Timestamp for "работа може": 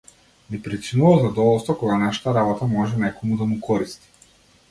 2.37-2.97